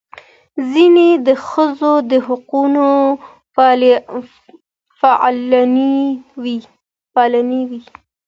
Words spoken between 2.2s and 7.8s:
حقونو فعالانې وې.